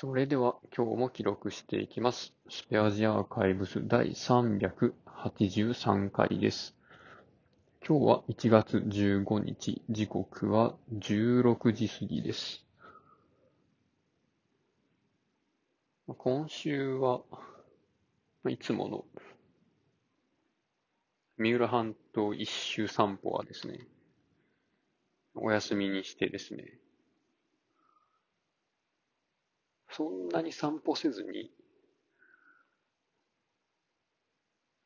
[0.00, 2.32] それでは今日も記録していきます。
[2.48, 6.76] スペアジアアーカイブス第383回です。
[7.84, 12.64] 今日は1月15日、時刻は16時過ぎです。
[16.06, 17.22] 今週は
[18.48, 19.04] いつもの
[21.38, 23.80] 三浦半島一周散歩はですね、
[25.34, 26.78] お休みにしてですね、
[29.90, 31.50] そんなに散歩せずに、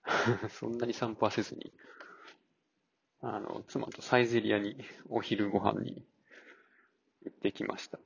[0.51, 1.73] そんなに散歩はせずに、
[3.21, 4.77] あの、妻とサイゼリアに
[5.09, 6.05] お昼ご飯に
[7.25, 7.99] 行ってきました。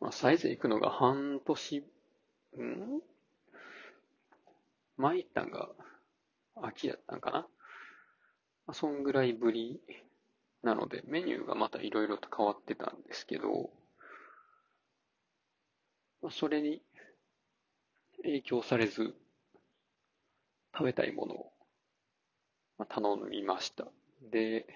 [0.00, 1.84] まあ、サイゼ行くのが半年、ん？
[4.96, 5.70] 前行ったんが
[6.56, 7.48] 秋やったんかな、ま
[8.68, 9.80] あ、そんぐらいぶり
[10.62, 13.70] なので、メニューがまた色々と変わってたんですけど、
[16.28, 16.82] それに
[18.22, 19.14] 影響されず、
[20.72, 21.52] 食べたいものを
[22.88, 23.86] 頼みました。
[24.30, 24.66] で、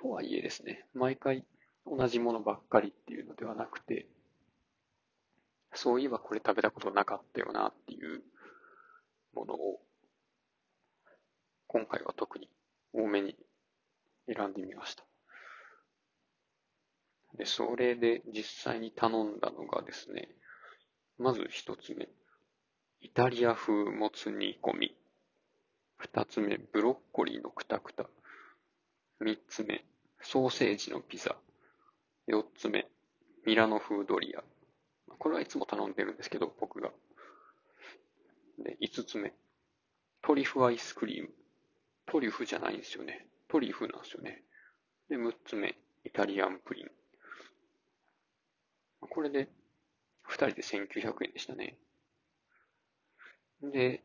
[0.00, 1.44] とはいえですね、毎回
[1.86, 4.06] 同じものばっかりっていうのではなくて、
[5.74, 8.22] そういえばこれ食べたことなかったよなっていう
[9.34, 9.80] ものを、
[11.68, 12.48] 今回は特に
[12.92, 13.36] 多めに
[14.26, 15.04] 選んでみました。
[17.42, 20.28] で、それで実際に頼んだのがですね、
[21.18, 22.08] まず一つ目、
[23.00, 24.96] イタリア風もつ煮込み。
[25.96, 28.06] 二つ目、ブロッコリーのくたくた。
[29.18, 29.84] 三つ目、
[30.20, 31.34] ソーセージのピザ。
[32.28, 32.86] 四つ目、
[33.44, 34.44] ミラノ風ドリア。
[35.18, 36.92] これはいつも頼んでるんですけど、僕が。
[38.60, 39.34] で、五つ目、
[40.22, 41.30] トリュフアイスクリーム。
[42.06, 43.26] トリュフじゃないんですよね。
[43.48, 44.44] トリュフなんですよね。
[45.08, 46.90] で、六つ目、イタリアンプリン。
[49.22, 49.48] これで、
[50.22, 51.78] 二人で1900円でしたね。
[53.62, 54.02] で、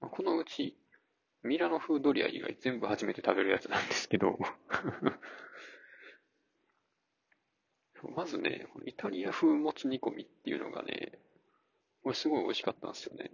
[0.00, 0.76] このうち、
[1.44, 4.36] ミラノ風ドリア以外全部初めて食べるやつなんですけど
[8.16, 11.20] まずね、イタリア風もつ煮込みっていうのがね、
[12.02, 13.30] これすごい美味しかったんですよね。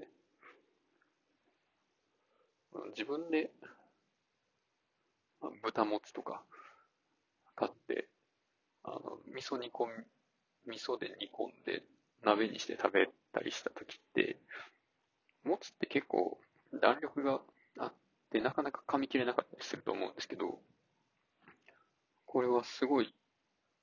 [2.90, 3.50] 自分で、
[5.62, 6.44] 豚もつとか
[7.54, 8.10] 買って、
[8.84, 10.04] あの、味噌煮込み、
[10.66, 11.82] 味噌で煮込んで
[12.22, 14.38] 鍋にして食べたりした時って、
[15.44, 16.38] もつって結構
[16.80, 17.40] 弾力が
[17.78, 17.92] あっ
[18.30, 20.58] てなかなか噛み切れなかったりすると思うんですけど、
[22.26, 23.14] これはすごい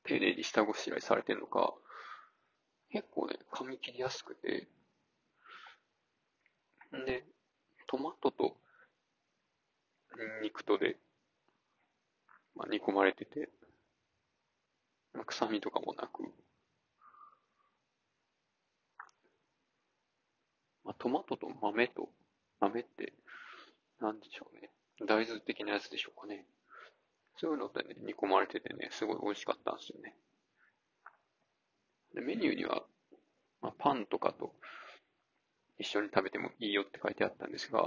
[0.04, 1.74] 丁寧に下ごしらえされてるのか、
[2.92, 4.68] 結構ね、噛み切りやすくて、
[7.06, 7.24] で、
[7.88, 8.58] トマトと
[10.18, 10.98] ニンニクとで、
[12.56, 13.50] まあ、煮込まれてて、
[15.26, 16.24] 臭みとかもなく、
[20.86, 22.10] まあ、トマトと豆と、
[22.60, 23.14] 豆って、
[24.02, 24.70] なんでしょうね。
[25.08, 26.46] 大豆的なやつでしょうかね。
[27.38, 30.16] そういうのでね、煮込まれててね、すごい美味しかったんですよね。
[32.14, 32.84] で、メニューには、
[33.62, 34.54] まあ、パンとかと
[35.80, 37.82] 一緒に食べてもいいよって書いてあったんですが、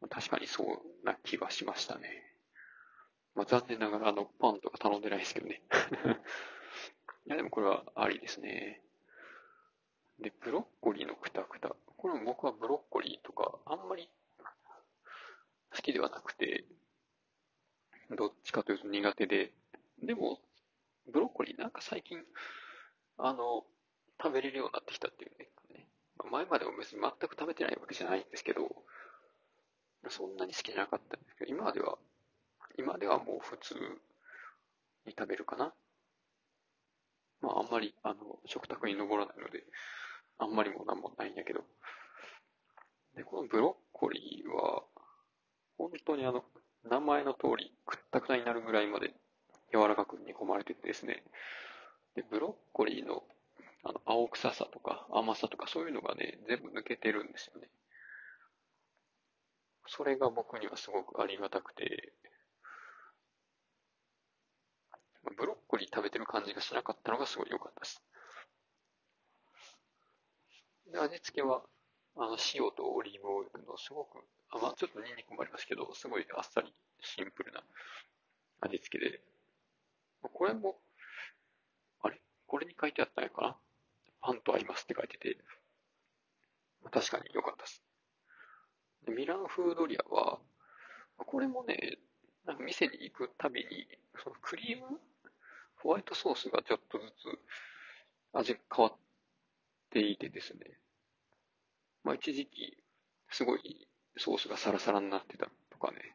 [0.00, 2.08] まあ、確かにそうな気はしましたね。
[3.34, 5.62] まあ、残念ながらあのパンとか頼んでないですけどね。
[7.26, 8.82] いや、でもこれはありですね。
[10.20, 11.74] で、ブロッコリーのくたくた。
[11.96, 14.08] これも僕はブロッコリーとかあんまり
[15.74, 16.64] 好きではなくて、
[18.16, 19.52] どっちかというと苦手で、
[20.02, 20.40] でも、
[21.06, 22.18] ブロッコリーなんか最近、
[23.16, 23.64] あの、
[24.20, 25.48] 食べれるようになってきたっていうね。
[26.30, 28.68] 前までも別に全く食べてないわけじゃないんですけど、
[30.08, 31.98] そんなに好きじゃなかったんですけど、今では、
[32.76, 33.74] 今ではもう普通
[35.06, 35.72] に食べるかな。
[37.40, 39.64] まああんまり、あの、食卓に上らないので、
[40.38, 41.64] あんまりもなんもないんやけど。
[43.14, 44.84] で、このブロッコリーは、
[45.76, 46.44] 本当にあの、
[46.84, 49.12] 名前の通り、くったくたになるぐらいまで
[49.72, 51.24] 柔らかく煮込まれててですね。
[52.14, 53.24] で、ブロッコリーの、
[53.82, 57.68] あの、青臭さとか甘さとかそういうのがね、全部抜けてるんですよね。
[59.86, 62.12] それが僕にはすごくありがたくて、
[65.36, 68.02] ブロッコリー食べてる感じがしなかったのがすごい良かったです。
[70.92, 71.62] で、味付けは、
[72.16, 74.18] あの、塩とオリーブオイルのすごく、
[74.50, 77.62] あまあ、ちょっとニンニクもありますけど、すごいあっさりシンプルな
[78.60, 79.20] 味付けで、
[80.22, 80.76] これも、
[82.02, 82.20] あれ？
[82.46, 83.56] これに書いてあったんやかな
[84.20, 85.36] パンと合いますって書いてて、
[86.90, 87.82] 確かに良かったです。
[89.06, 90.38] でミラノ風ドリアは、
[91.18, 91.98] これもね、
[92.46, 93.86] なんか店に行くたびに、
[94.22, 94.98] そのクリーム？
[95.76, 97.38] ホワイトソースがちょっとずつ
[98.32, 98.96] 味変わっ
[99.90, 100.60] ていてですね。
[102.04, 102.76] まあ一時期、
[103.30, 106.14] すごいソースがサラサラになってたとかね。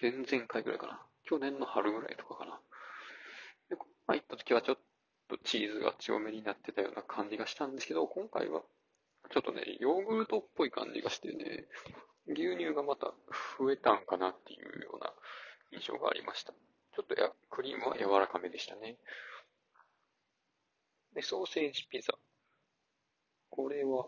[0.00, 1.00] 前々回ぐらいかな。
[1.24, 2.60] 去年の春ぐらいとかかな。
[3.68, 3.76] で、
[4.06, 4.78] まあ行った時はちょっ
[5.28, 8.62] とチーズが強めになってたような感じがしたんですけど、今回は
[9.30, 11.66] ちょっとね、ヨーグルトっぽい感じがしてね、
[12.26, 13.12] 牛乳がまた
[13.58, 15.12] 増えたんかなっていうような
[15.72, 16.52] 印象がありました。
[16.52, 18.96] ちょっとや、クリームは柔らかめでしたね。
[21.14, 22.14] で、ソーセージピザ。
[23.60, 24.06] これは、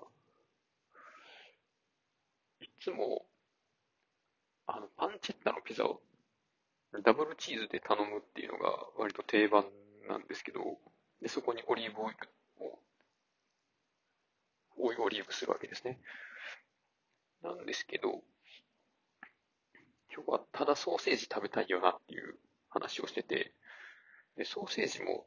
[2.62, 3.26] いつも、
[4.66, 6.00] あの、パンチェッタのピザを
[7.04, 9.66] ダブルチーズで頼むっていうのが割と定番
[10.08, 10.78] なんですけど、
[11.20, 12.78] で、そこにオリーブオイルを、
[14.78, 16.00] オイオリーブするわけですね。
[17.43, 18.22] なんですけど、
[20.14, 22.38] 今日はただソーセージ食べたいよなっていう
[22.70, 23.52] 話をしてて、
[24.38, 25.26] で、ソーセージも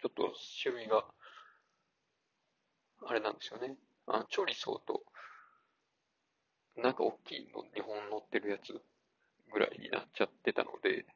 [0.00, 0.32] ちょっと
[0.62, 1.04] 種類が、
[3.08, 3.74] あれなんですよね。
[4.06, 5.02] あの、チョリソーと、
[6.76, 8.78] なんか大きいの2本乗ってるやつ
[9.50, 11.06] ぐらいになっちゃってたので、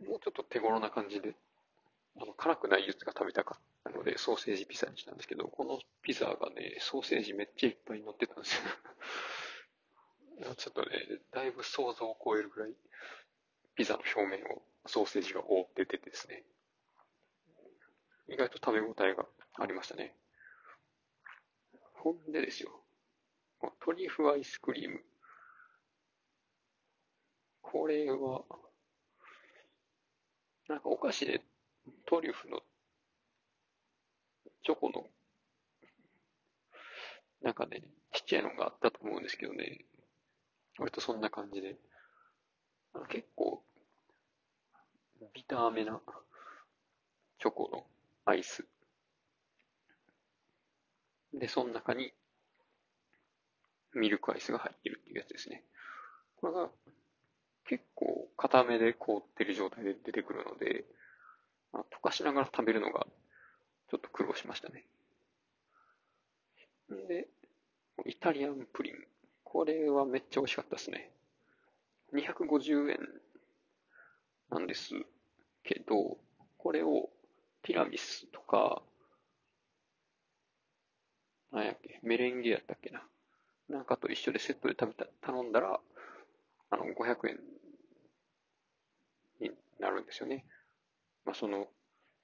[0.00, 1.34] もうちょっと手頃な感じで、
[2.16, 8.62] あの、辛くないやつが食べたかったので、ソーセージピザにしたんですけど、このピザがね、ソーセージめっちゃいっぱい乗ってたんですよ。
[10.56, 12.74] ちょっとね、だいぶ想像を超えるぐらい、
[13.74, 16.44] ピザの表面をソーセージが覆っててですね、
[18.28, 19.26] 意外と食べ応えが
[19.58, 20.14] ありましたね。
[21.94, 22.70] ほんでですよ、
[23.80, 25.00] トリュフアイスクリーム。
[27.62, 28.44] これは、
[30.68, 31.42] なんかお菓子で
[32.06, 32.60] トリュフの
[34.64, 35.06] チョコの、
[37.42, 37.82] なんかね、
[38.12, 39.84] ちっちゃいのがあったと思うんですけどね、
[40.78, 41.76] 割とそんな感じで、
[43.08, 43.62] 結構
[45.32, 46.00] ビターめな
[47.38, 47.86] チョコの
[48.24, 48.64] アイス。
[51.32, 52.12] で、その中に
[53.94, 55.62] ミルクアイスが入ってるっていうやつですね。
[56.36, 56.70] これが
[57.66, 60.84] 結構固めで凍ってる状態で出てくるので、
[61.72, 63.06] まあ、溶かしながら食べるのが
[63.90, 64.84] ちょっと苦労しましたね。
[67.08, 67.28] で、
[68.06, 68.94] イタリアンプリン。
[69.42, 71.10] これはめっちゃ美味しかったですね。
[72.12, 72.98] 250円
[74.50, 74.94] なんです
[75.62, 76.18] けど、
[76.58, 77.08] これを
[77.64, 78.80] ティラミスとか、
[81.52, 83.02] なんやっけ、メレンゲやったっけな。
[83.68, 85.80] なんかと一緒でセットで食べた、頼んだら、
[86.70, 87.38] あの、500円
[89.40, 90.44] になるんですよね。
[91.24, 91.68] まあ、その、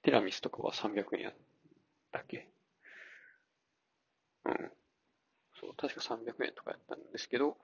[0.03, 1.33] ティラミスとかは300円やっ
[2.11, 2.49] たっけ
[4.45, 4.71] うん。
[5.59, 7.57] そう、確か300円とかやったんですけど、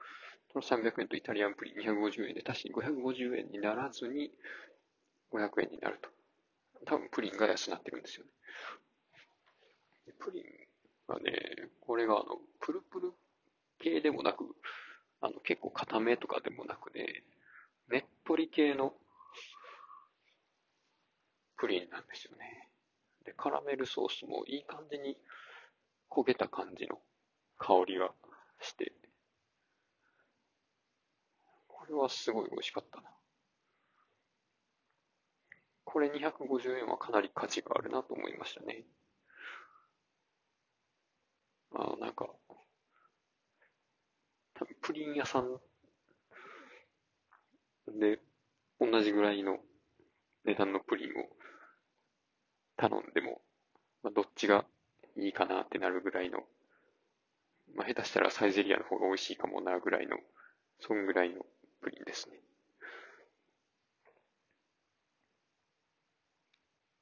[0.54, 4.32] その300円とイタリアンプリン250円で足し550円にならずに、
[5.32, 6.10] 500円になると。
[6.86, 8.32] 多分プリンが安くなってるんですよね。
[10.20, 10.44] プリン
[11.08, 13.14] はね、これがあの、プルプル
[13.80, 14.46] 系でもなく、
[15.22, 17.24] あの、結構固めとかでもなくね、
[17.90, 18.94] ねっとり系の
[21.58, 22.70] プリンなんですよね。
[23.26, 25.18] で、カラメルソースもいい感じに
[26.10, 27.00] 焦げた感じの
[27.58, 28.12] 香りが
[28.62, 28.94] して、
[31.68, 33.17] これはすごい美味しかったな。
[35.90, 38.84] これ250円はかなり価値があるなと思いましたね。
[41.74, 42.28] あなんか、
[44.54, 45.62] 多分プリン屋さん
[47.98, 48.20] で
[48.82, 49.60] 同じぐらいの
[50.44, 51.30] 値段のプリンを
[52.76, 53.42] 頼んでも、
[54.04, 54.66] まあ、どっちが
[55.16, 56.40] いいかなってなるぐらいの、
[57.76, 60.18] まあ、下手したらサイゼリアの方が美味しいかもなぐらいの、
[60.82, 61.46] そんぐらいの
[61.82, 62.42] プリンですね。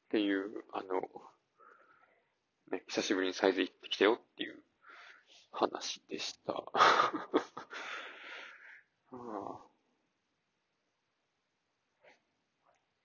[0.06, 1.02] っていう、あの、
[2.72, 4.64] ね、久しぶりにサイズ行ってきたよっていう
[5.52, 6.64] 話でした。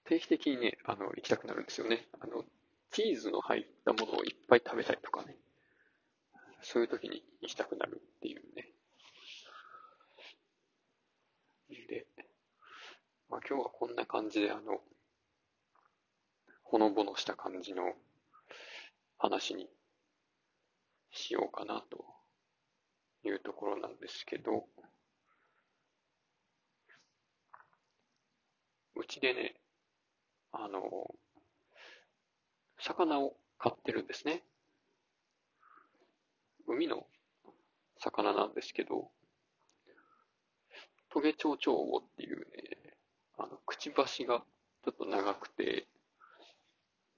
[0.04, 2.09] 定期的にね、あの、行きたくなるんですよね。
[2.19, 2.45] あの、
[2.90, 5.37] チーズの入ったものをいっぱい食べたいとかね。
[6.62, 8.69] そういう時に行きたくなるっていうね。
[11.88, 12.07] で、
[13.28, 14.80] まあ今日はこんな感じであの、
[16.70, 17.82] ほのぼのした感じの
[19.18, 19.68] 話に
[21.10, 22.04] しようかなと
[23.24, 24.66] いうところなんですけど、
[28.94, 29.56] うちでね、
[30.52, 30.80] あの、
[32.78, 34.44] 魚を飼ってるんですね。
[36.68, 37.04] 海の
[37.98, 39.10] 魚なんですけど、
[41.08, 42.44] トゲチョウチョウウオっていうね、
[43.38, 44.44] あの、くちばしが
[44.84, 45.88] ちょっと長くて、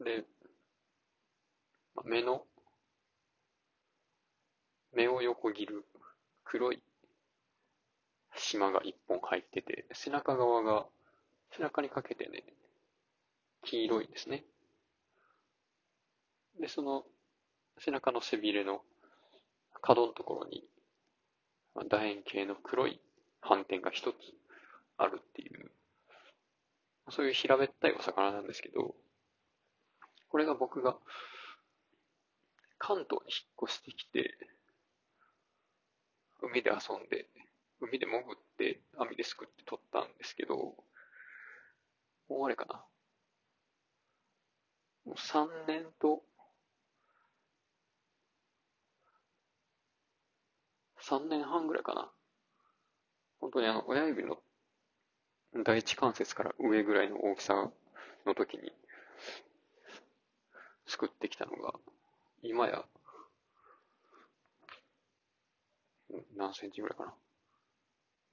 [0.02, 0.25] で、
[2.04, 2.44] 目の、
[4.92, 5.85] 目を横切る
[6.44, 6.82] 黒い
[8.37, 10.87] 島が一本入ってて、背中側が、
[11.56, 12.44] 背中にかけてね、
[13.62, 14.44] 黄色いんですね。
[16.61, 17.04] で、その
[17.78, 18.82] 背中の背びれの
[19.80, 20.64] 角のところに、
[21.75, 23.00] 楕円形の黒い
[23.40, 24.16] 斑点が一つ
[24.99, 25.71] あるっていう、
[27.11, 28.94] そういう平べったいお魚なんですけど、
[30.33, 30.97] これが僕が
[32.79, 34.35] 関東に引っ越してきて、
[36.41, 37.29] 海で遊んで、
[37.83, 40.75] 海で潜って網ですくって取ったんですけど、も
[42.31, 42.83] うあれかな。
[45.05, 46.23] もう3年と、
[51.03, 52.11] 3年半ぐらいかな。
[53.39, 54.39] 本当にあの、親指の
[55.62, 57.71] 第一関節から上ぐらいの大きさ
[58.25, 58.73] の時に
[60.93, 61.73] 作ってきたのが、
[62.43, 62.85] 今や、
[66.37, 67.15] 何センチぐらいかな。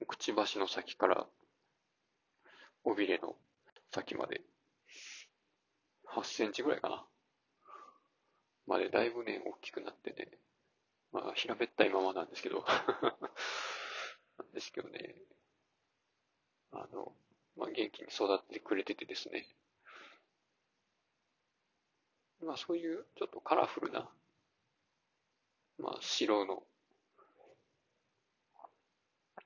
[0.06, 1.26] くちばしの先から
[2.84, 3.34] 尾びれの
[3.94, 4.42] 先まで。
[6.14, 7.06] 8センチぐらいかな。
[8.66, 10.28] までだいぶね、大きくなってね、
[11.12, 12.62] まあ平べったいままなんですけど。
[14.36, 15.14] なんですけどね、
[16.72, 17.16] あの、
[17.56, 19.46] まあ元気に育ってくれててですね、
[22.44, 24.08] まあそういうちょっとカラフルな、
[25.78, 26.62] まあ白の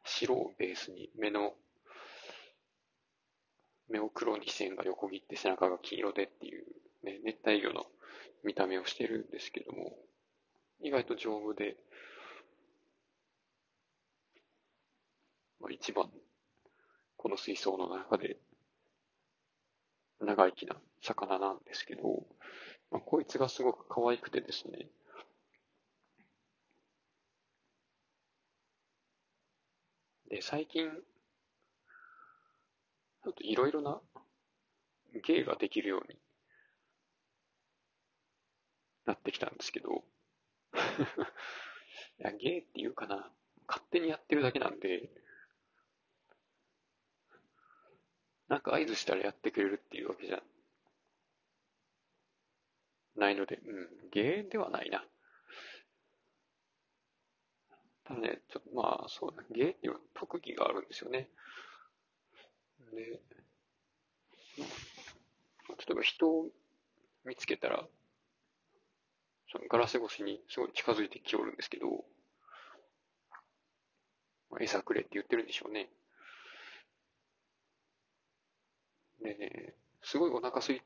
[0.04, 1.54] 白をベースに目の、
[3.88, 6.64] 目を黒に線が横切って背中が黄色でっていう、
[7.02, 7.86] ね、熱帯魚の
[8.44, 9.96] 見た目をしてるんですけども、
[10.80, 11.76] 意外と丈夫で、
[15.60, 16.10] まあ、一番、
[17.16, 18.36] この水槽の中で
[20.20, 22.24] 長生きな魚なんですけど、
[22.90, 24.88] まあ、こいつがすごく可愛くてですね、
[30.28, 34.00] で、最近、ちょっといろいろな
[35.26, 36.18] 芸ができるように
[39.06, 40.04] なってきたんですけど、
[42.18, 43.30] いや、芸っていうかな、
[43.66, 45.10] 勝手にやってるだけなんで、
[48.48, 50.42] なんか合図したらやってくれるっていうわけじゃ
[53.16, 55.04] ないので、うん、芸ではないな。
[58.04, 61.28] ただね、ちょっとまあ、そうだ、芸っていう特技があるんですよね。
[62.92, 63.20] で、
[64.58, 64.64] 例
[65.90, 66.50] えば人を
[67.24, 67.86] 見つけたら、
[69.50, 72.04] そのガラス越しにすごい近づいてきおるんですけど、
[74.50, 75.88] まあ、餌くれって言ってるんでしょうね。
[79.22, 80.82] でね、すごいお腹空い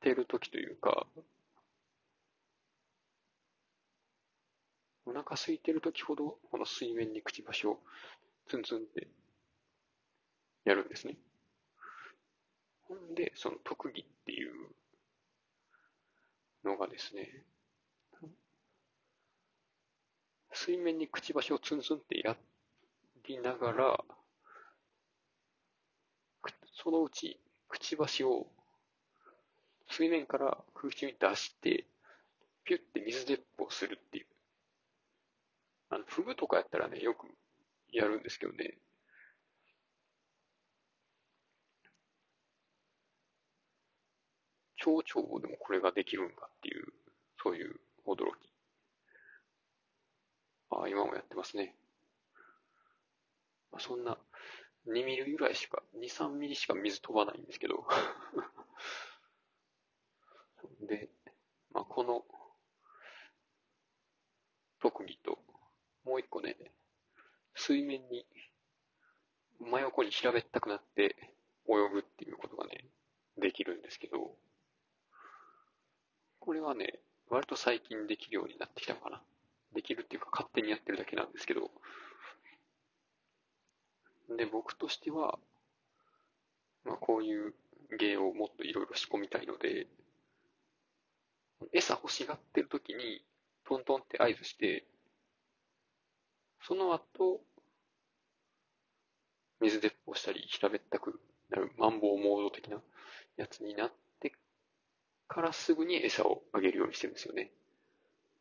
[0.00, 1.06] てる時というか、
[5.08, 7.78] お腹空いてる時ほど、この水面にくちばしを
[8.46, 9.08] ツンツンって
[10.66, 11.16] やるんですね。
[12.82, 14.52] ほんで、その特技っていう
[16.62, 17.42] のがですね、
[20.52, 22.36] 水面にくちばしをツンツンってや
[23.26, 24.04] りながら、
[26.74, 28.46] そのうちくちばしを
[29.88, 31.86] 水面から空中に出して、
[32.64, 34.26] ピュッて水鉄砲するっていう
[35.90, 37.26] あの、フグとかやったらよく
[37.92, 38.78] やるんですけどね。
[44.76, 46.86] 蝶々でもこれができるんかっていう、
[47.42, 48.48] そういう驚き。
[50.70, 51.74] ああ、今もやってますね。
[53.72, 54.16] まあ、そんな、
[54.86, 57.86] 2ミリぐらいしか、2、3ミリしか水飛ばないんですけど。
[60.86, 61.10] で、
[61.70, 62.24] まあ、この
[64.80, 65.38] 特技と
[66.04, 66.56] もう一個ね、
[67.54, 68.26] 水面に
[69.60, 71.16] 真横に平べったくなって
[71.68, 72.84] 泳ぐっていうことがね、
[73.36, 74.34] できるんですけど、
[76.40, 79.22] これはね、割と最近できるようになってきたのかな。
[79.74, 81.70] できるっていうか勝手にやってるだけなんですけど、
[84.36, 85.38] で、僕としては、
[86.84, 87.54] まあこういう
[87.98, 89.86] 芸をもっといろいろ仕込みたいので、
[91.72, 93.24] 餌欲しがってる時に
[93.66, 94.84] トントンって合図して、
[96.68, 97.40] その後、
[99.58, 102.82] 水鉄砲したり、平べったくなる、マンボウモード的な
[103.38, 104.34] やつになって
[105.28, 107.50] からすぐに餌をあげるようにしてるんですよね。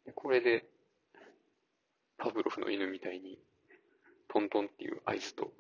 [0.05, 0.65] でこれで、
[2.17, 3.39] パブロフの犬みたいに、
[4.27, 5.53] トントンっていう合図と、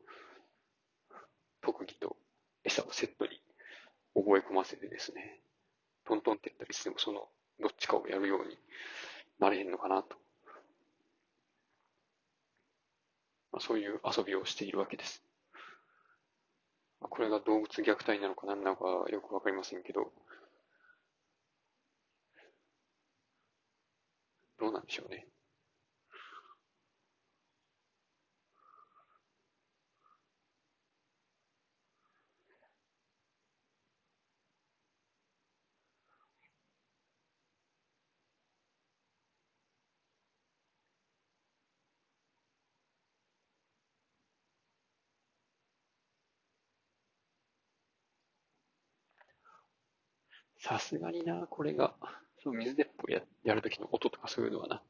[1.61, 2.17] 特技と
[2.65, 3.41] 餌をセットに
[4.13, 5.39] 覚え込ませてですね、
[6.03, 7.29] トントンってやったりしてもその
[7.61, 8.57] どっちかをやるように
[9.39, 10.17] なれへんのかなと。
[13.57, 15.23] まあ、そういう遊びをしているわけです。
[17.01, 20.11] まあ、これが動物虐待なのか何なのかよくわかりませんけど、
[24.59, 25.25] どうなんでしょうね。
[50.59, 51.95] さすがにな、これが、
[52.43, 54.83] その水鉄砲ややるときの音とかそういうのはな、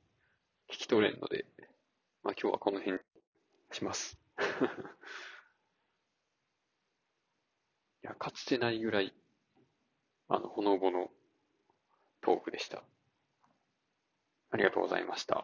[0.70, 1.46] 聞き取れんので、
[2.24, 3.00] まあ今日はこの辺
[3.72, 4.18] します。
[8.04, 9.14] いや、かつてないぐらい、
[10.30, 11.12] あの、ほのぼの
[12.22, 12.84] トークでした。
[14.52, 15.36] ありがとうございました。